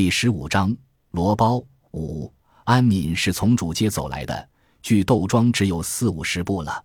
[0.00, 0.74] 第十五章，
[1.10, 2.32] 罗包五
[2.64, 4.48] 安敏是从主街走来的，
[4.80, 6.82] 距豆庄只有四五十步了。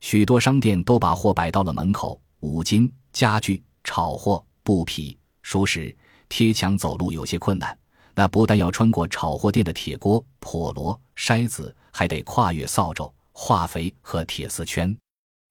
[0.00, 5.96] 许多商店都把货摆到了门口，五金、家具、炒货、布匹、熟食，
[6.28, 7.78] 贴墙走路有些困难。
[8.16, 14.98] 那不但要穿过炒货店的铁锅、笸箩、筛子，还得跨越扫帚、化肥和铁丝圈。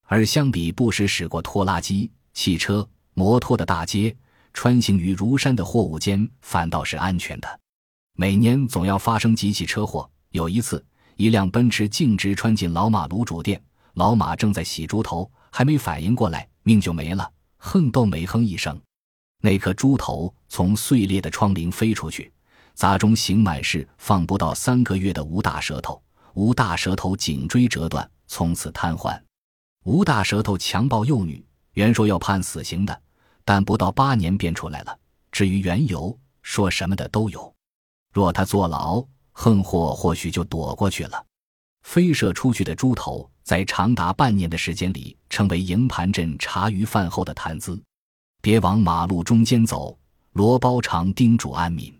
[0.07, 4.13] 而相比不时驶过拖拉机、汽车、摩托的大街。
[4.57, 7.59] 穿行于如山的货物间，反倒是安全的。
[8.15, 10.09] 每年总要发生几起车祸。
[10.31, 10.83] 有一次，
[11.15, 13.61] 一辆奔驰径直穿进老马卤煮店，
[13.93, 17.31] 老马正在洗猪头，还没反应过来，命就没了。
[17.57, 18.81] 哼都没哼一声，
[19.43, 22.33] 那颗猪头从碎裂的窗棂飞出去，
[22.73, 26.01] 砸中刑满室放不到三个月的吴大舌头。
[26.33, 29.21] 吴大舌头颈椎折断，从此瘫痪。
[29.85, 33.01] 吴大舌头强暴幼女，原说要判死刑的。
[33.47, 34.99] 但不到八年便出来了。
[35.31, 37.55] 至于缘由，说什么的都有。
[38.11, 39.01] 若他坐牢，
[39.31, 41.25] 横祸或许就躲过去了。
[41.83, 47.81] 飞射出去的猪头，在长达半年的时间里，成为营盘镇茶余饭后的谈资。
[48.41, 49.97] 别往马路中间走，
[50.33, 51.97] 罗包常叮嘱安敏。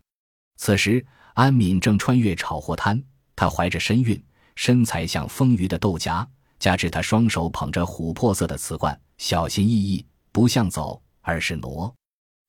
[0.57, 3.01] 此时，安敏正穿越炒货摊，
[3.37, 4.21] 她怀着身孕，
[4.55, 6.27] 身材像丰腴的豆荚，
[6.59, 11.01] 加之她双手捧着琥珀色的瓷罐，小心翼翼，不像走。
[11.27, 11.93] 而是罗，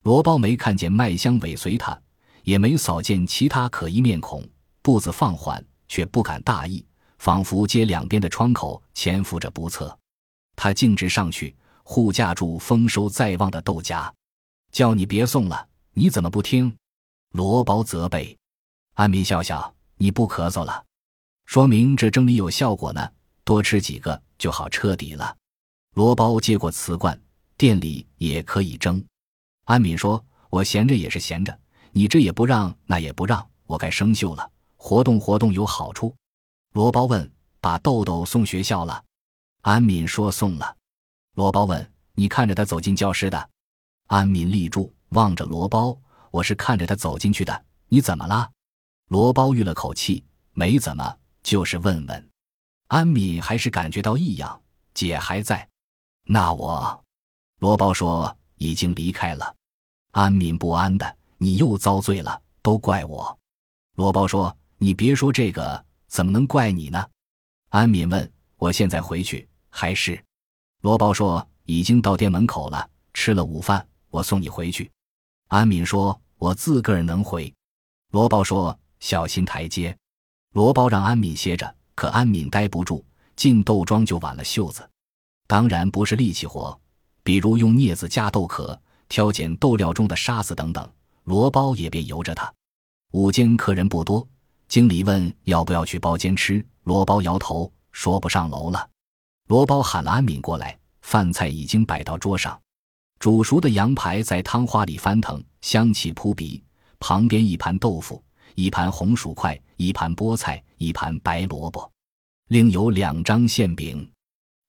[0.05, 2.01] 罗包没看见麦香尾随他，
[2.45, 4.49] 也没扫见其他可疑面孔，
[4.83, 6.87] 步子放缓，却不敢大意，
[7.19, 9.99] 仿佛街两边的窗口潜伏着不测。
[10.55, 14.15] 他径直上去护驾住丰收在望的豆荚，
[14.71, 16.73] 叫你别送了，你怎么不听？
[17.33, 18.39] 罗包责备。
[18.95, 20.85] 安民笑笑，你不咳嗽了，
[21.47, 23.11] 说明这蒸梨有效果呢，
[23.43, 25.37] 多吃几个就好彻底了。
[25.95, 27.21] 罗包接过瓷罐。
[27.59, 29.05] 店里也可以蒸，
[29.65, 31.59] 安敏说：“我闲着也是闲着，
[31.91, 34.49] 你这也不让，那也不让，我该生锈了。
[34.77, 36.15] 活动活动有好处。”
[36.73, 37.29] 罗包问
[37.61, 39.05] ：“把豆豆送学校了？”
[39.63, 40.77] 安敏说：“送了。”
[41.35, 43.51] 罗包问：“你看着他走进教室的？”
[44.07, 47.65] 安敏立住，望着罗包：“我是看着他走进去的。
[47.89, 48.49] 你怎么了？”
[49.11, 52.31] 罗包吁了口气：“没怎么，就是问问。”
[52.87, 54.63] 安敏还是感觉到异样。
[54.95, 55.69] 姐还在，
[56.23, 57.05] 那我。
[57.59, 59.55] 罗包说：“已经离开了。”
[60.13, 63.37] 安敏不安的：“你又遭罪了，都怪我。”
[63.97, 67.05] 罗包说：“你别说这个，怎么能怪你呢？”
[67.71, 70.23] 安敏问：“我现在回去还是？”
[70.83, 74.91] 罗包说：“已经到店门口了，吃了午饭，我送你回去。”
[75.49, 77.53] 安敏说：“我自个儿能回。”
[78.13, 79.97] 罗包说：“小心台阶。”
[80.55, 83.05] 罗包让安敏歇着，可安敏待不住，
[83.35, 84.89] 进豆庄就挽了袖子，
[85.47, 86.81] 当然不是力气活。
[87.29, 90.91] 比如用镊子夹豆壳、挑拣豆料中的沙子等等，
[91.25, 92.51] 罗包也便由着他。
[93.13, 94.27] 午间客人不多，
[94.67, 98.89] 经理问要不要去包间吃，罗包摇头说不上楼了。
[99.49, 102.59] 罗包喊了安敏过来，饭菜已经摆到桌上，
[103.19, 106.65] 煮熟的羊排在汤花里翻腾，香气扑鼻。
[106.99, 108.25] 旁边一盘豆腐，
[108.55, 111.93] 一盘红薯块，一盘菠菜，一盘白萝卜，
[112.47, 114.11] 另有两张馅饼。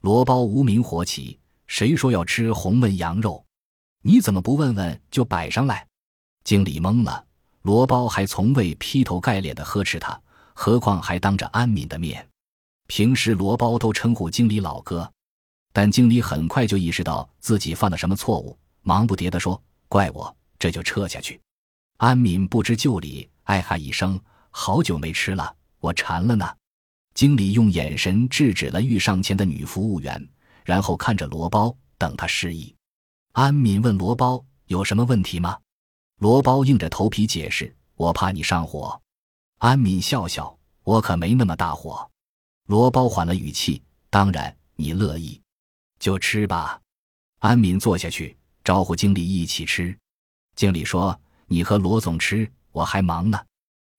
[0.02, 1.40] 罗包无名火起。
[1.70, 3.46] 谁说要吃红焖羊肉？
[4.02, 5.86] 你怎么不问问就摆上来？
[6.44, 7.24] 经理懵了。
[7.62, 10.20] 罗包还从未劈头盖脸的呵斥他，
[10.56, 12.28] 何况还当着安敏的面。
[12.88, 15.10] 平时罗包都称呼经理老哥，
[15.72, 21.40] 但经理很快就意识到自己犯了什么错误，忙不迭地说：“怪我，这就撤下去。”
[21.98, 24.20] 安敏不知就里，哎哈一声
[24.50, 26.52] ：“好久没吃了，我馋了呢。”
[27.14, 30.28] 经理用眼神制止了欲上前的女服务员。
[30.70, 32.76] 然后看着罗包，等他示意。
[33.32, 35.58] 安敏问罗包：“有什么问题吗？”
[36.22, 39.02] 罗包硬着头皮解释：“我怕你上火。”
[39.58, 42.08] 安敏笑笑：“我可没那么大火。”
[42.70, 43.82] 罗包缓了语气
[44.12, 45.42] ：“当然，你乐意，
[45.98, 46.80] 就吃吧。”
[47.42, 49.98] 安敏坐下去，招呼经理一起吃。
[50.56, 51.20] 经理说
[51.50, 53.44] ：“你和罗总吃，我还忙呢。”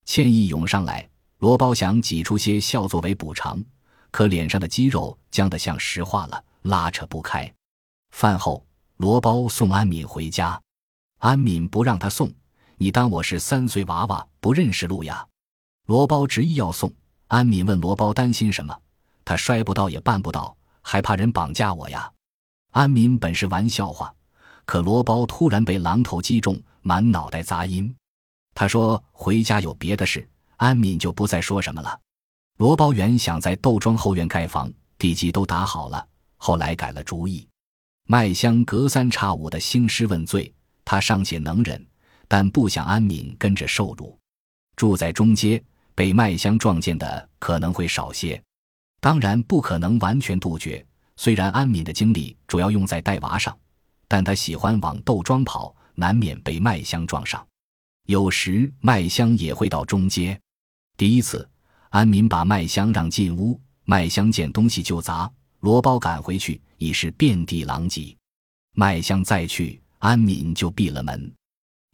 [0.06, 3.60] 歉意涌上来，罗包想挤出些笑作为补偿，
[4.12, 6.44] 可脸上的肌肉僵得像石化了。
[6.62, 7.52] 拉扯不开。
[8.10, 8.64] 饭后，
[8.96, 10.60] 罗包送安敏回家。
[11.18, 12.32] 安敏不让他送，
[12.76, 15.26] 你当我是三岁娃娃不认识路呀？
[15.86, 16.92] 罗包执意要送。
[17.28, 18.76] 安敏问罗包担心什么？
[19.24, 22.10] 他摔不到也办不到，还怕人绑架我呀？
[22.72, 24.12] 安敏本是玩笑话，
[24.64, 27.94] 可罗包突然被榔头击中，满脑袋杂音。
[28.54, 32.00] 他说回家有别的事，安敏就不再说什么了。
[32.56, 36.06] 罗包原想在豆庄后院盖房，地基都打好了。
[36.42, 37.46] 后来改了主意，
[38.06, 40.50] 麦香隔三差五的兴师问罪，
[40.86, 41.86] 他尚且能忍，
[42.26, 44.18] 但不想安敏跟着受辱。
[44.74, 45.62] 住在中街，
[45.94, 48.42] 被麦香撞见的可能会少些。
[49.00, 50.84] 当然不可能完全杜绝。
[51.16, 53.54] 虽然安敏的精力主要用在带娃上，
[54.08, 57.46] 但他喜欢往豆庄跑，难免被麦香撞上。
[58.06, 60.40] 有时麦香也会到中街。
[60.96, 61.46] 第一次，
[61.90, 68.16] 安敏把麦香让进屋，麦香见东西就砸，罗包赶回去已是遍地狼藉。
[68.74, 71.32] 麦香再去，安敏就闭了门。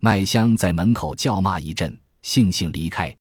[0.01, 3.15] 麦香在门口叫骂一阵，悻悻离开。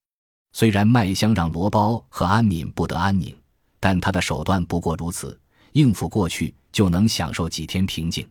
[0.54, 3.36] 虽然麦香让罗包和安敏不得安宁。
[3.78, 5.40] 但他的手段不过如此，
[5.74, 8.28] 应付过去就能享受几天平静。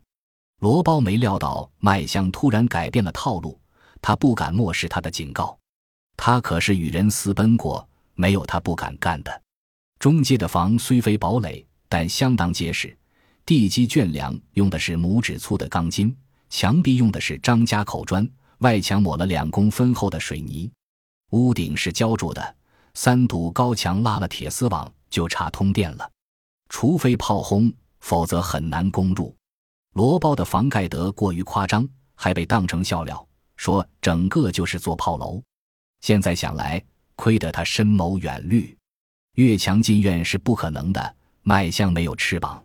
[0.60, 3.56] 罗包没料到麦香突然改变了套路，
[4.02, 5.56] 他不敢漠视他的警告。
[6.16, 9.42] 他可是与人私奔过，没有他不敢干的。
[10.00, 11.64] 中介的房虽非堡垒，
[11.96, 12.92] 但相当结实，
[13.46, 16.12] 地基圈梁用的是拇指粗的钢筋，
[16.50, 20.68] 墙壁用的是张家口砖，外墙抹了两公分厚的水泥，
[21.30, 22.56] 屋顶是浇筑的，
[22.94, 24.92] 三堵高墙拉了铁丝网。
[25.08, 26.10] 就差通电了，
[26.68, 29.32] 除非炮轰，否则很难攻入。
[29.92, 33.24] 罗包的房盖得过于夸张，还被当成笑料，
[33.54, 35.40] 说整个就是座炮楼。
[36.00, 36.82] 现在想来，
[37.14, 38.76] 亏得他深谋远虑，
[39.36, 41.14] 越墙进院是不可能的。
[41.46, 42.64] 麦香没有翅膀。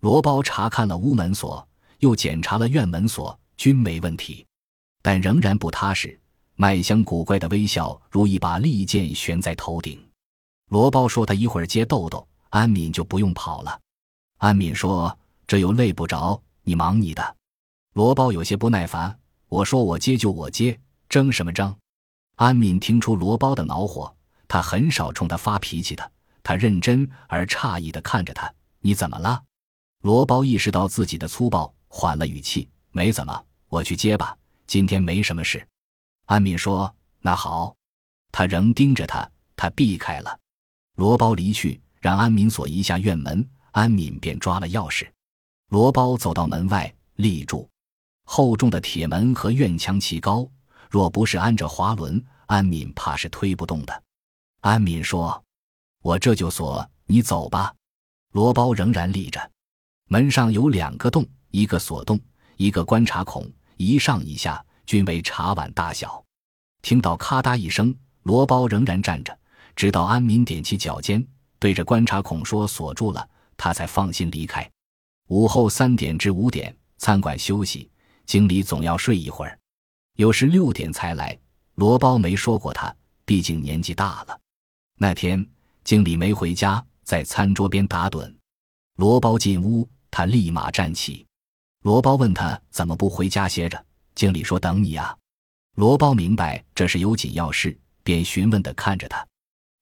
[0.00, 1.66] 罗包查看了屋门锁，
[2.00, 4.46] 又检查了院门锁，均没问题，
[5.00, 6.18] 但仍然不踏实。
[6.54, 9.98] 麦香古怪的微笑如一把利剑悬在头顶。
[10.68, 13.80] 罗包说：“他一会儿接豆豆，安敏就不用跑了。”
[14.36, 15.18] 安敏说
[15.48, 17.36] ：“这又累不着，你忙你的。”
[17.94, 19.18] 罗包有些不耐烦
[19.48, 20.78] ：“我说我接就我接，
[21.08, 21.74] 争什么争？”
[22.36, 24.14] 安敏听出罗包的恼火，
[24.46, 26.12] 他很少冲他发脾气的。
[26.42, 29.42] 他认真而诧异的看着他：“你怎么了？”
[30.02, 35.66] 罗包意识到自己的粗暴，缓了语气：“没怎么，我去接吧，今天没什么事。”
[36.26, 37.74] 安敏说：“那好。”
[38.32, 40.38] 他仍盯着他，他避开了。
[40.96, 45.08] 罗包离去，让安敏锁一下院门，安敏便抓了钥匙。
[45.68, 47.68] 罗包走到门外，立住。
[48.24, 50.48] 厚重的铁门和院墙齐高，
[50.88, 54.02] 若不是安着滑轮，安敏怕是推不动的。
[54.60, 55.44] 安敏说
[56.02, 57.74] ：“我这就锁，你走吧。”
[58.32, 59.50] 罗包仍然立着。
[60.06, 62.18] 门上有两个洞，一个锁洞，
[62.56, 66.24] 一个观察孔，一上一下均为茶碗大小。
[66.82, 69.36] 听到咔嗒一声，罗包仍然站着。
[69.76, 71.26] 直到安民踮起脚尖，
[71.58, 73.26] 对着观察孔说：“锁住了。”
[73.56, 74.68] 他才放心离开。
[75.28, 77.90] 午后三点至五点，餐馆休息，
[78.24, 79.58] 经理总要睡一会儿，
[80.16, 81.38] 有时六点才来。
[81.74, 82.94] 罗包没说过他，
[83.26, 84.40] 毕竟年纪大了。
[84.96, 85.46] 那天
[85.84, 88.32] 经理没回家，在餐桌边打盹。
[88.96, 91.26] 罗包进屋，他立马站起。
[91.82, 93.82] 罗包问他怎么不回家歇着？
[94.14, 95.16] 经理说：“等你啊。”
[95.76, 99.26] 罗包明白这是有紧要事，便询问的看着他。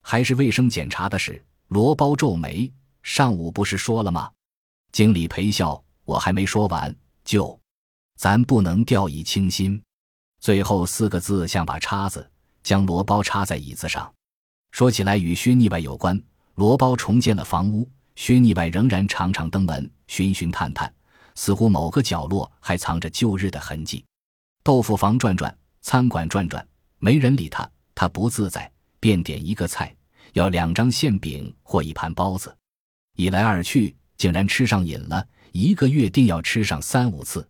[0.03, 1.45] 还是卫生检查的事。
[1.69, 2.73] 罗包皱眉
[3.03, 4.31] ：“上午不是说了吗？”
[4.93, 7.59] 经理陪笑：“我还没说完，就，
[8.17, 9.83] 咱不能掉以轻心。”
[10.41, 12.31] 最后四个字像把叉子，
[12.63, 14.15] 将罗包插在椅子上。
[14.71, 16.21] 说起来与薛逆外有关。
[16.55, 20.93] 罗包重建了房屋，薛逆外仍然常常登门寻寻探探，
[21.37, 24.05] 似乎某个角落还藏着旧日的痕迹。
[24.65, 26.67] 豆腐房转转，餐馆转转，
[26.99, 29.95] 没人理他，他不自在，便点一个菜。
[30.35, 32.55] 要两张馅饼或一盘包子，
[33.17, 35.27] 一来二去，竟然吃上瘾了。
[35.53, 37.49] 一个月定要吃上三五次，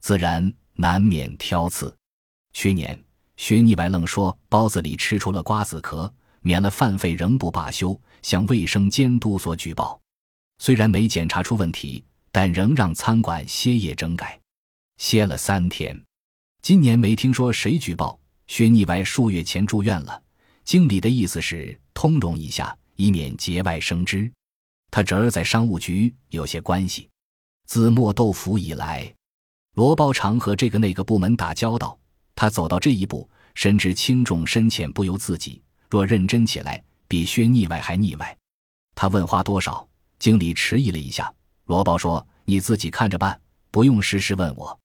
[0.00, 1.94] 自然难免挑刺。
[2.52, 3.02] 去年，
[3.36, 10.00] 薛逆白愣说包子里吃出了瓜子壳，免了饭费，仍不罢休，向卫生监督所举报。
[10.58, 14.38] 虽然没检查出问题，但仍让餐馆歇业整改，
[14.98, 16.00] 歇了三天。
[16.60, 18.18] 今年没听说谁举报。
[18.48, 20.22] 薛逆白数月前住院了。
[20.62, 24.30] 经理的意思是通融一下，以免节外生枝。
[24.90, 27.08] 他侄儿在商务局有些关系。
[27.66, 29.12] 自磨豆腐以来，
[29.74, 31.98] 罗包常和这个那个部门打交道。
[32.34, 35.62] 他走到这一步，深知轻重深浅不由自己。
[35.92, 38.34] 若认真起来，比薛腻歪还腻歪。
[38.94, 39.86] 他问花多少，
[40.18, 41.30] 经理迟疑了一下。
[41.66, 43.38] 罗包说：“你自己看着办，
[43.70, 44.80] 不用时时问我。”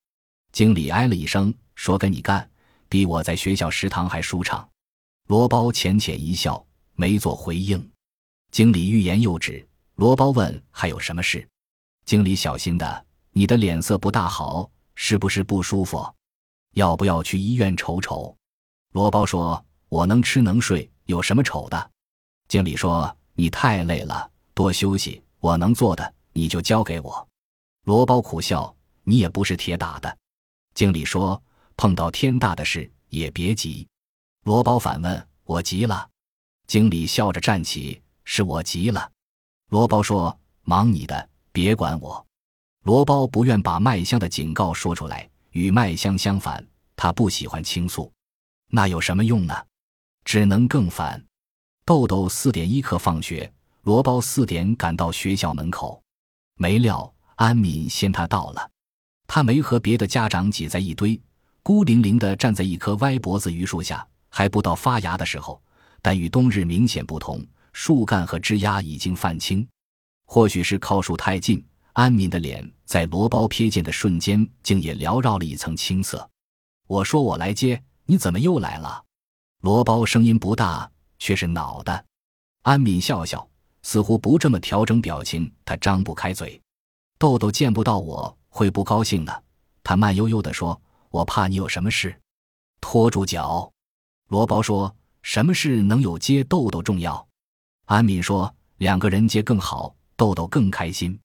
[0.52, 2.46] 经理哎了一声，说：“跟你干，
[2.90, 4.68] 比我在学校食堂还舒畅。”
[5.28, 6.62] 罗包浅浅一笑，
[6.96, 7.90] 没做回应。
[8.52, 9.66] 经理欲言又止。
[9.96, 11.48] 罗包问：“还有什么事？”
[12.04, 16.06] 经理小心的：“你的脸色不大好，是不是不舒服？
[16.74, 18.36] 要不要去医院瞅瞅？”
[18.92, 21.92] 罗包说：“我能吃能睡，有什么丑的？”
[22.48, 25.22] 经理说：“你太累了，多休息。
[25.40, 27.28] 我能做的，你就交给我。”
[27.86, 28.74] 罗包苦笑
[29.04, 30.18] ：“你也不是铁打的。”
[30.76, 31.42] 经理说
[31.76, 33.88] ：“碰到天大的事也别急。
[34.44, 36.08] 罗包反问：“我急了？”
[36.68, 39.12] 经理笑着站起：“是我急了。”
[39.70, 42.26] 罗包说：“忙你的，别管我。”
[42.84, 48.12] 罗包不愿把麦香的警告说出来，与麦香相反，他不喜欢倾诉，
[48.70, 49.54] 那有什么用呢？
[50.27, 51.24] 只能更烦。
[51.86, 53.50] 豆豆四点一刻放学，
[53.84, 56.03] 罗包四点赶到学校门口，
[56.57, 58.69] 没料安敏先他到了。
[59.25, 61.17] 他没和别的家长挤在一堆，
[61.63, 65.62] 孤零零地站在一棵歪脖子榆树下，还不到发芽的时候，
[66.01, 67.41] 但与冬日明显不同，
[67.72, 69.65] 树干和枝丫已经泛青。
[70.25, 76.29] 或许是靠树太近，安敏的脸在罗包瞥见的瞬间，竟也缭绕了一层青色。
[76.86, 79.05] 我说我来接，你怎么又来了？
[79.68, 82.06] 罗包声音不大，却是恼的。
[82.62, 83.46] 安敏笑笑，
[83.82, 86.62] 似乎不这么调整表情，他张不开嘴。
[87.20, 88.38] 豆豆见不到我。
[88.48, 89.44] 会不高兴的，
[89.84, 90.82] 他慢悠悠地说
[91.12, 92.18] ：“我怕你有什么事，
[92.80, 93.70] 拖住脚。”
[94.32, 97.28] 罗包说：“什么事能有接豆豆重要？”
[97.88, 101.20] 安敏说：“两个人接更好，豆豆更开心。”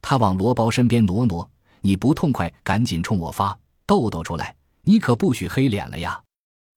[0.00, 1.50] 他往罗包身边挪挪
[1.82, 6.22] ：“你不痛快，赶紧冲我发豆豆出来，你可不许黑脸了呀！”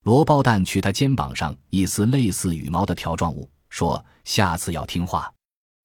[0.04, 5.34] 罗包蛋去他肩膀上一丝类似羽毛的条状物，说：“下次要听话。”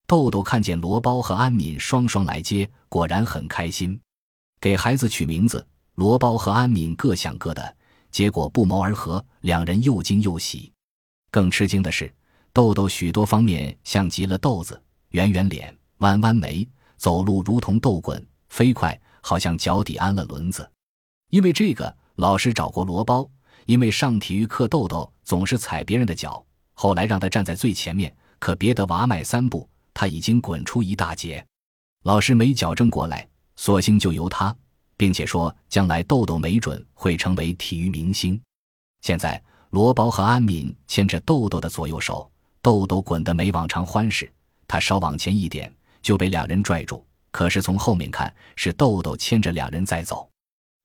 [0.08, 3.98] 豆豆看见罗包和安敏双双来接，果然很开心。
[4.60, 7.76] 给孩子取名字，罗包和安敏各想各的，
[8.10, 10.72] 结果不谋而合，两人又惊又喜。
[11.30, 12.12] 更吃惊的是，
[12.52, 20.68] 豆豆许多方面像极了豆子，圆圆脸，弯弯眉，走路如同豆滚，飞快，好像脚底安了轮子。
[21.30, 23.30] 因为这个，老师找过罗包，
[23.68, 31.44] 因为上体育课豆豆总是踩别人的脚，后来让他站在最前面，可别的娃迈三步，他已经滚出一大截。
[32.04, 33.28] 老师没矫正过来。
[33.56, 34.56] 索性就由他，
[34.96, 38.40] 并且说将来豆豆没准会成为体育明星。
[39.02, 42.30] 现在罗包和安敏牵着豆豆的左右手，
[42.62, 44.32] 豆豆滚得没往常欢实，
[44.66, 45.70] 他稍往前一点
[46.00, 47.04] 就被两人拽住。
[47.30, 50.26] 可是从后面看，是豆豆牵着两人在走。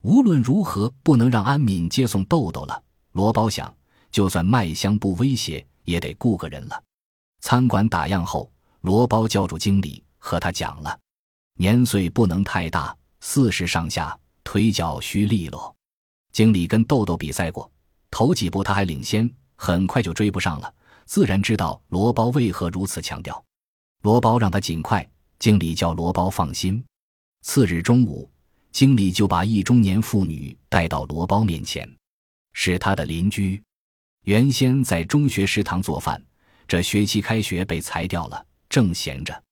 [0.03, 2.83] 无论如何不能让安敏接送豆豆了。
[3.13, 3.73] 罗包想，
[4.11, 6.83] 就算麦香不威胁，也得雇个人了。
[7.39, 10.99] 餐馆打烊后，罗包叫住经理，和他讲了。
[11.57, 15.73] 年岁不能太大，四十上下，腿脚须利落。
[16.33, 17.71] 经理跟豆豆比赛过，
[18.11, 20.73] 头几步他还领先，很快就追不上了。
[21.05, 23.41] 自然知道罗包为何如此强调。
[24.01, 25.07] 罗包让他尽快，
[25.39, 26.83] 经理叫罗包放心。
[27.41, 28.29] 次日中午，
[28.73, 31.87] 经理就把一中年妇女带到罗包面前，
[32.53, 33.61] 是他的邻居，
[34.23, 36.19] 原先在中学食堂做饭，
[36.67, 39.43] 这学期开学被裁掉了，正闲着。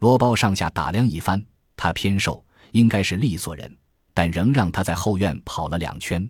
[0.00, 1.44] 罗包上下打量一番，
[1.76, 3.76] 他偏瘦，应该是利索人，
[4.14, 6.26] 但仍让他在后院跑了两圈。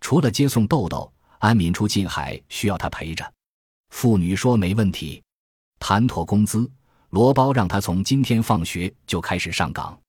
[0.00, 3.30] 除了接送豆豆，安敏出近海需要他陪着。
[3.90, 5.22] 妇女说没问题，
[5.78, 6.68] 谈妥工资，
[7.10, 10.00] 罗包让他从今天放学就开始上岗。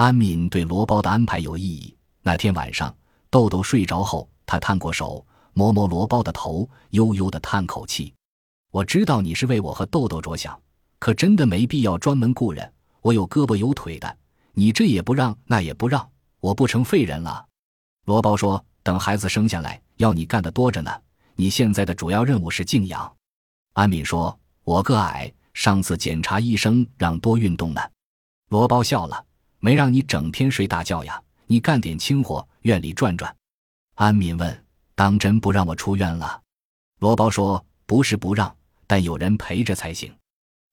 [0.00, 1.94] 安敏对罗包的安排有异议。
[2.22, 2.96] 那天晚上，
[3.28, 8.14] 豆豆睡着后，他探过手摸摸罗包的头，悠悠的叹口气
[8.72, 10.58] ：“我知道你是为我和豆豆着想。”
[10.98, 14.16] 可真的没必要专门雇人，我有胳膊有腿的，
[14.54, 16.08] 你这也不让那也不让，
[16.40, 17.44] 我不成废人了。
[18.06, 20.90] 罗包说：“等孩子生下来，要你干的多着呢。
[21.34, 23.14] 你现在的主要任务是静养。”
[23.76, 27.82] 安敏说：“我个矮，上次检查医生让多运动呢。”
[28.48, 29.22] 罗包笑了
[29.60, 33.34] ：“没让你整天睡大觉呀，你干点轻活，院里转转。”
[33.94, 34.64] 安敏问
[34.96, 36.42] ：“当真不让我出院了？”
[36.98, 38.54] 罗包说：“不是不让，
[38.86, 40.12] 但有人陪着才行。”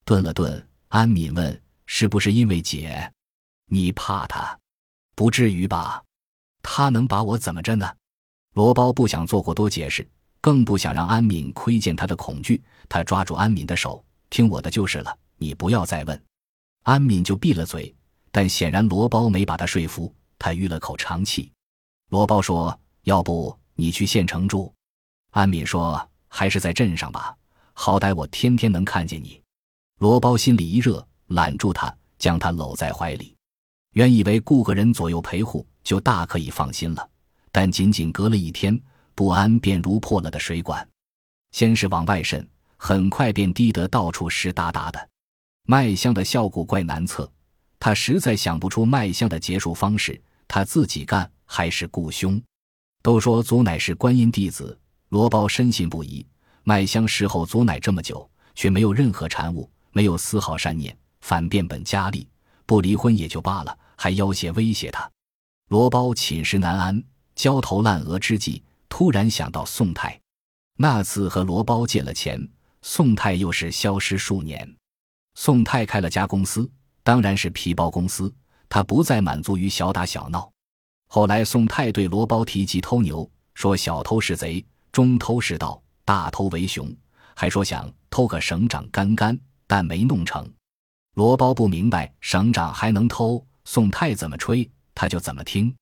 [0.06, 3.12] 顿了顿，安敏问：“是不是因为姐？
[3.70, 4.58] 你怕他？
[5.16, 6.02] 不至于吧？
[6.64, 7.90] 他能把我怎么着呢？”
[8.56, 10.08] 罗包不想做过多解释，
[10.40, 12.64] 更不想让安敏窥见他的恐惧。
[12.88, 16.24] 他抓住安敏的手：“听我的就是了，你不要再问。”
[16.84, 17.94] 安敏就闭了嘴。
[18.38, 21.52] 但显然罗包没把他说服，他吁了口长气。
[22.12, 24.72] 罗包说：“要不你去县城住？”
[25.34, 27.36] 安敏说：“还是在镇上吧，
[27.74, 29.42] 好歹我天天能看见你。”
[29.98, 33.36] 罗包心里一热，揽住他，将他搂在怀里。
[33.94, 37.10] 原以为雇个人左右陪护就大可以放心了，
[37.52, 38.80] 但仅仅隔了一天，
[39.16, 40.88] 不安便如破了的水管。
[41.54, 45.10] 先是往外渗，很快便滴得到处湿哒哒的。
[45.64, 47.28] 麦香的效果怪难测，
[47.80, 50.22] 他实在想不出麦香的结束方式。
[50.48, 52.42] 他自己干还是雇凶？
[53.02, 54.78] 都说祖乃是观音弟子，
[55.10, 56.26] 罗包深信不疑。
[56.64, 59.70] 麦香事后祖乃这么久，却没有任何产物。
[59.92, 62.28] 没有丝毫善念，反变本加厉，
[62.66, 65.10] 不离婚也就罢了，还要挟威胁他。
[65.70, 67.04] 罗包寝食难安，
[67.36, 70.20] 焦头烂额之际，突然想到宋太。
[70.78, 72.48] 那次和罗包借了钱，
[72.82, 74.76] 宋太又是消失数年。
[75.36, 76.70] 宋太开了家公司，
[77.08, 78.30] 当然是皮包公司。
[78.68, 80.52] 他不再满足于小打小闹。
[81.08, 86.94] 后来，宋太对罗包提及偷牛，说小偷是贼，中偷是盗，大偷为雄，
[87.34, 90.46] 还说想偷个省长干干，但没弄成。
[91.14, 95.74] 罗包不明白省长还能偷，宋太怎么吹他就怎么听。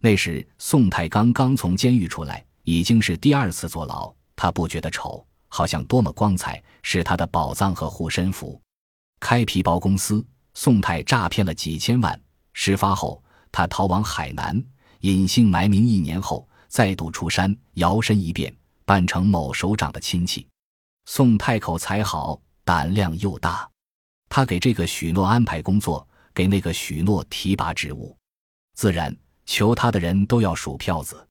[0.00, 4.12] 那时宋太刚刚从监狱出来，已经是第二次坐牢。
[4.34, 8.60] 他不觉得丑，好像多么光彩，是他的宝藏和护身符。
[9.20, 12.18] 开皮包公司，宋太诈骗了几千万。
[12.52, 14.62] 事发后，他逃往海南，
[15.00, 20.46] 隐姓埋名一年后，再度出山，摇身一变，扮成某首长的亲戚。
[21.06, 23.68] 宋太口才好，胆量又大，
[24.28, 28.16] 他给这个许诺安排工作，给那个许诺提拔职务，
[28.74, 31.26] 自然求他的人都要数票子。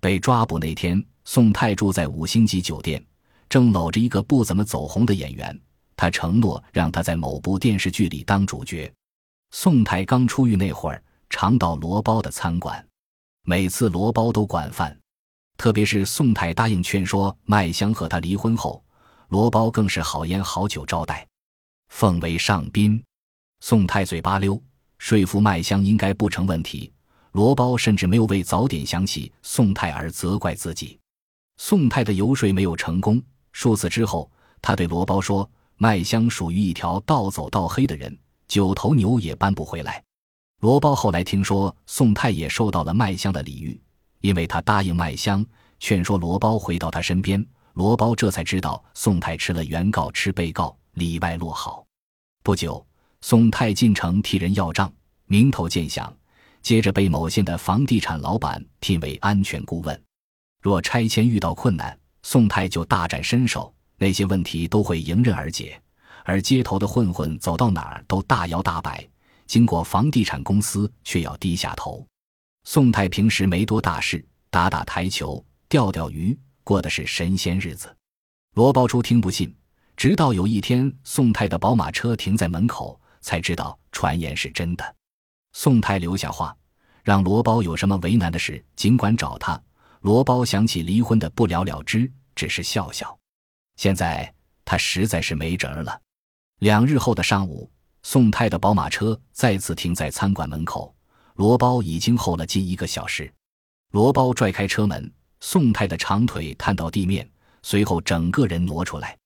[0.00, 1.04] 被抓捕那天。
[1.26, 3.04] 宋太住在五星级酒店，
[3.48, 5.60] 正搂着一个不怎么走红的演员。
[6.00, 8.90] 他承诺让他在某部电视剧里当主角。
[9.50, 12.82] 宋太刚出狱那会儿，常到罗包的餐馆，
[13.44, 14.98] 每次罗包都管饭。
[15.58, 18.82] 特别是宋太答应劝说麦香和他离婚后，
[19.28, 21.28] 罗包更是好烟好酒招待，
[21.90, 23.04] 奉为上宾。
[23.60, 24.58] 宋太嘴巴溜，
[24.96, 26.90] 说服麦香应该不成问题。
[27.32, 30.98] 罗包甚至没有为早点想起宋太而责怪自己。
[31.58, 33.22] 宋太的游说没有成功。
[33.52, 34.30] 数次之后，
[34.62, 35.48] 他对罗包说
[35.82, 38.14] ：“麦香属于一条道走到黑的人，
[38.46, 40.04] 九头牛也搬不回来。”
[40.60, 43.80] 罗包后来听说宋太也受到了麦香的礼遇，
[44.20, 45.42] 因为他答应麦香
[45.78, 47.42] 劝说罗包回到他身边。
[47.72, 51.86] 罗包这才知道宋太吃了原告吃被告，里外落好。
[52.42, 52.86] 不久，
[53.22, 54.92] 宋太进城替人要账，
[55.24, 56.14] 名头渐响，
[56.60, 59.98] 接着被某县的房地产老板聘为安全顾问。
[60.60, 65.78] 若拆迁遇到困难，宋太就大展身手，那些问题都会迎刃而解。
[66.24, 69.06] 而街头的混混走到哪儿都大摇大摆，
[69.46, 72.06] 经过房地产公司却要低下头。
[72.64, 77.94] 宋太平时没多大事，打打台球，钓钓鱼，过的是神仙日子。
[78.54, 79.54] 罗包初听不信，
[79.96, 84.96] 直到有一天宋太的宝马车停在门口，才知道传言是真的。
[85.52, 86.56] 宋太留下话，
[87.02, 89.60] 让罗包有什么为难的事，尽管找他。
[90.02, 93.19] 罗包想起离婚的不了了之，只是笑笑。
[93.80, 94.30] 现在
[94.62, 95.98] 他实在是没辙了。
[96.58, 97.70] 两日后的上午，
[98.02, 100.94] 宋太的宝马车再次停在餐馆门口，
[101.36, 103.32] 罗包已经候了近一个小时。
[103.92, 107.26] 罗包拽开车门，宋太的长腿探到地面，
[107.62, 109.16] 随后整个人挪出来，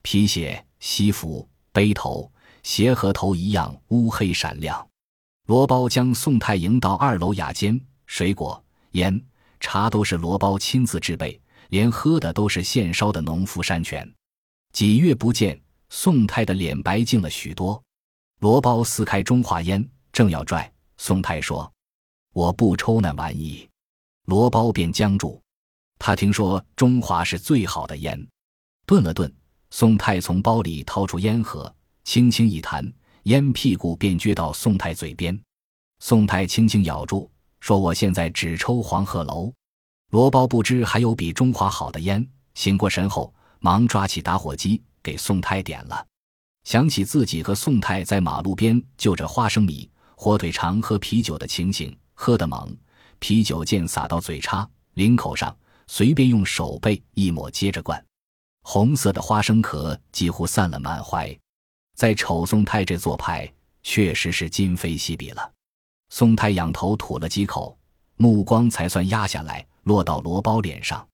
[0.00, 4.88] 皮鞋、西服、背头、鞋和头一样乌黑闪亮。
[5.48, 9.22] 罗包将宋太迎到二楼雅间，水果、烟。
[9.60, 14.10] 茶都是罗包亲自制备，连喝的都是现烧的农夫山泉。
[14.72, 17.82] 几月不见，宋太的脸白净了许多。
[18.40, 21.72] 罗包撕开中华烟，正要拽，宋太说
[22.34, 23.68] ：“我不抽那玩意。”
[24.26, 25.40] 罗包便僵住。
[25.98, 28.28] 他听说中华是最好的烟，
[28.86, 29.32] 顿了顿，
[29.70, 32.92] 宋太从包里掏出烟盒，轻轻一弹，
[33.24, 35.38] 烟屁股便撅到宋太嘴边。
[35.98, 37.28] 宋太轻轻咬住。
[37.60, 39.52] 说：“我现在只抽黄鹤楼。”
[40.10, 46.06] 罗包不知还有比中华好的烟，醒过神后，忙抓起打火机给宋太点了。
[46.64, 52.74] 想起自己和宋太在马路边就着花生米、火腿肠喝啤酒的情形，喝得猛，
[53.18, 55.54] 啤酒溅洒到嘴叉、领口上，
[55.86, 58.02] 随便用手背一抹接着灌，
[58.62, 61.38] 红色的花生壳几乎散了满怀。
[61.96, 63.50] 再瞅宋太这做派，
[63.82, 65.52] 确实是今非昔比了。
[66.08, 67.76] 宋太仰头吐了几口，
[68.16, 71.08] 目光才算压下来，落到罗包脸上。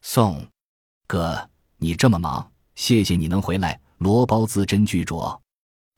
[0.00, 0.42] 宋
[1.06, 3.78] 哥，你这么忙，谢谢你能回来。
[3.98, 5.38] 罗包字斟句酌，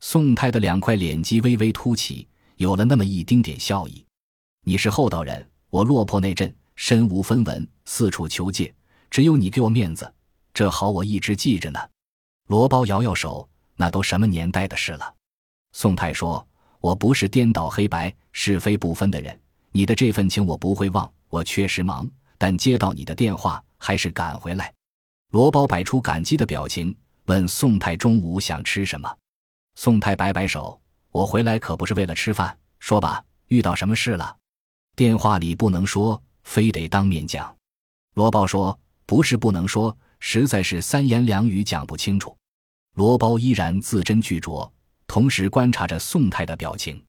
[0.00, 4.04] 宋太的两块脸基微微凸起，有了那么一丁点笑意。
[4.64, 8.74] 你是厚道人，我落魄那阵身无分文，四处求借，
[9.08, 10.12] 只有你给我面子，
[10.52, 11.78] 这好我一直记着呢。
[12.48, 15.14] 罗包摇摇手，那都什么年代的事了。
[15.70, 16.44] 宋太说。
[16.80, 19.40] 我不是颠倒黑白、是非不分的人，
[19.72, 21.10] 你的这份情我不会忘。
[21.37, 24.72] 我确实忙，但接到你的电话还是赶回来。
[25.33, 26.96] 罗包摆出感激的表情，
[27.27, 29.14] 问宋太中午想吃什么。
[29.75, 30.81] 宋太摆摆手
[31.12, 32.57] ：“我回来可不是为了吃饭。
[32.79, 34.35] 说吧，遇到什么事了？
[34.94, 37.55] 电话里不能说，非得当面讲。”
[38.16, 42.35] 罗包说：“不是不能说，实在是三言两语讲不清楚。”
[42.96, 44.70] 罗包依然字斟句酌。
[45.07, 47.05] 同时观察着宋太的表情，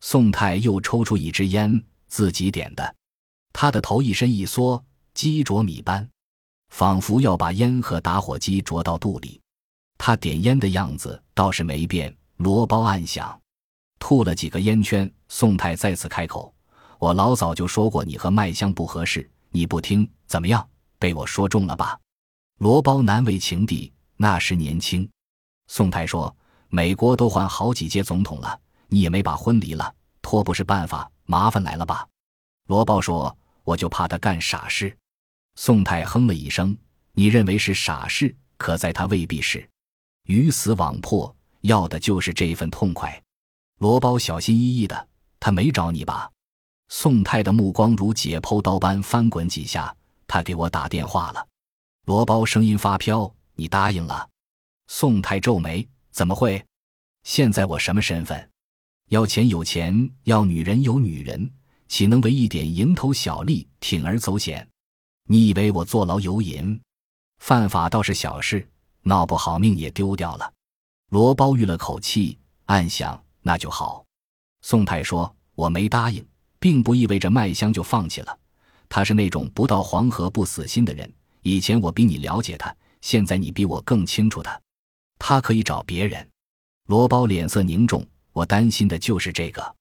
[0.00, 2.94] 宋太又抽出一支烟，自己点的。
[3.54, 6.06] 他的头一伸一缩，鸡啄米般，
[6.70, 9.40] 仿佛要把烟和打火机啄到肚里。
[9.96, 12.14] 他点烟的样子倒是没变。
[12.38, 13.40] 罗包暗想，
[14.00, 15.10] 吐了几个烟圈。
[15.28, 16.52] 宋太再次开口
[16.98, 20.68] ：“我老早就说过你和麦香不合适，你不听，怎么样？
[20.98, 21.96] 被我说中了吧？”
[22.58, 25.08] 罗包难为情地：“那时年轻。”
[25.70, 26.34] 宋太说
[26.68, 32.04] ：“美国都换好几届总统了，你也没把婚离了，拖不是办法，麻烦来了吧？”
[32.66, 34.96] 罗包说：“我就怕他干傻事。”
[35.56, 36.76] 宋太哼了一声
[37.12, 39.68] ：“你认为是傻事，可在他未必是。
[40.26, 43.22] 鱼死网破。”要的就是这份痛快。
[43.78, 45.08] 罗包小心翼翼的，
[45.40, 46.30] 他没找你吧？
[46.88, 49.96] 宋太的目光如解剖刀般翻滚几下，
[50.26, 51.48] 他给我打电话了。
[52.04, 54.28] 罗包声音发飘：“你答应了？”
[54.88, 56.62] 宋太皱眉：“怎么会？
[57.22, 58.50] 现在我什么身份？
[59.08, 61.50] 要钱有钱，要女人有女人，
[61.88, 64.66] 岂能为一点蝇头小利铤而走险？
[65.28, 66.80] 你以为我坐牢有瘾？
[67.38, 68.66] 犯法倒是小事，
[69.02, 70.52] 闹不好命也丢掉了。”
[71.10, 74.04] 罗包吁了口气，暗想：“那就好。”
[74.62, 76.26] 宋太说：“我没答应，
[76.58, 78.38] 并不意味着麦香就放弃了。
[78.88, 81.12] 他是那种不到黄河不死心的人。
[81.42, 84.58] 以前我比你了解他，现在你比我更清楚他。
[85.18, 86.26] 他可以找别人。”
[86.88, 89.74] 罗包脸色凝重：“我担心的就是这个。”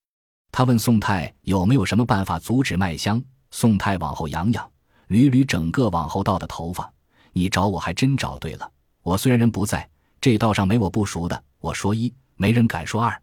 [0.54, 3.20] 他问宋太有没有什么办法阻止麦香。
[3.50, 4.72] 宋太往后仰仰，
[5.10, 6.92] 捋捋整个往后倒的头发
[7.34, 8.72] ：“你找我还真找对了。
[9.02, 9.90] 我虽然人不在。”
[10.22, 13.20] 这道上没我不熟的，我说一，没人敢说二。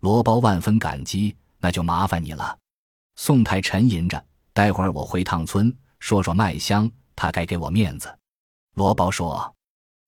[0.00, 2.58] 罗包万分感激，那就麻烦你了。
[3.16, 8.12] 宋太沉吟着，待会儿我回趟村说说麦香，他该给我面子。
[8.74, 9.54] 罗包说：“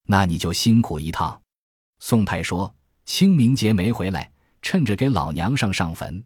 [0.05, 1.41] 那你就辛苦一趟。”
[1.99, 2.71] 宋太说
[3.05, 4.29] ：“清明节没回来，
[4.61, 6.23] 趁着给老娘上上坟。”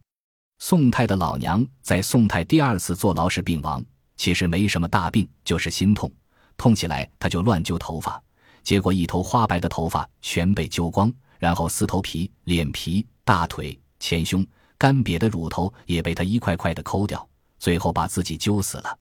[0.63, 3.83] 宋太的老娘在宋太第二次坐牢时病亡，
[4.15, 6.09] 其实没什么大病，就是心痛，
[6.55, 8.21] 痛起来他就乱揪头发。
[8.61, 14.45] 结果一头花白的头发全被揪光，然后丝头皮、脸皮、大腿、前胸、
[14.77, 18.97] 干瘪的乳头也被他一块块的抠掉，最后把自己揪死了。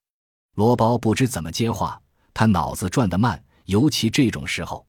[0.57, 2.01] 罗包不知怎么接话，
[2.33, 4.87] 他脑子转得慢，尤其这种时候。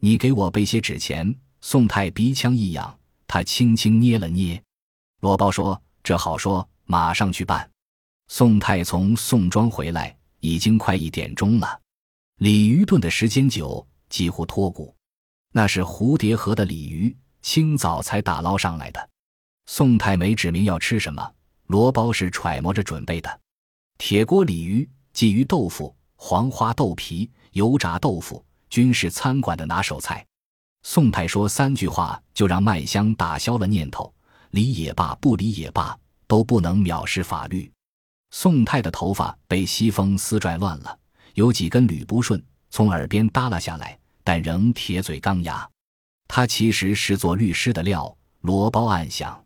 [0.00, 1.36] 你给我备些纸钱。
[1.60, 4.62] 宋太鼻腔一痒，他轻轻捏了捏。
[5.20, 7.68] 罗包说：“这好说，马上去办。”
[8.30, 11.80] 宋太从宋庄回来，已经快一点钟了。
[12.36, 13.84] 鲤鱼炖的时间久。
[14.08, 14.94] 几乎脱骨，
[15.50, 19.10] 那是蝴蝶河的鲤鱼，清早才打捞上来的。
[19.66, 21.34] 宋太没指明要吃什么，
[21.66, 23.40] 罗包是揣摩着准备的。
[23.98, 30.24] 铁锅鲤鱼、鲫鱼豆腐、黄花豆皮、油炸豆腐，均是餐馆的拿手菜。
[30.84, 34.14] 宋太说三句话，就让麦香打消了念头，
[34.50, 37.70] 理也罢，不理也罢，都不能藐视法律。
[38.30, 40.98] 宋太的头发被西风丝拽乱了，
[41.34, 42.42] 有几根捋不顺。
[42.70, 45.68] 从耳边耷拉下来，但仍铁嘴钢牙。
[46.28, 48.14] 他其实是做律师的料。
[48.42, 49.44] 罗包暗想，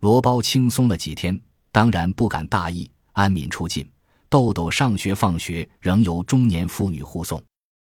[0.00, 1.40] 罗包轻松了几天，
[1.72, 2.90] 当然不敢大意。
[3.12, 3.88] 安敏出境，
[4.28, 7.42] 豆豆上学放学仍由中年妇女护送。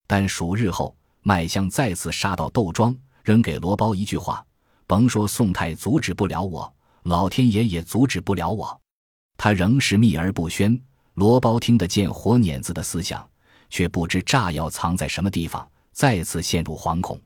[0.06, 4.42] 但数日后，麦香再次杀到豆庄，扔给罗包一句话
[4.88, 6.74] ：“甭说宋太阻止不了我，
[7.04, 8.80] 老天爷也阻止不了我。”
[9.38, 10.76] 他仍是秘而不宣。
[11.14, 13.24] 罗包听得见活碾子的思想。
[13.70, 17.20] 却不知炸药藏在什么地方，再次陷入惶恐。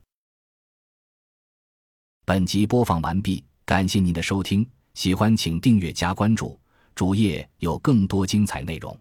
[2.25, 6.59] 本集播放完毕，感谢您的收听，喜欢请订阅加关注，
[6.95, 8.97] 主页有更多精彩内容。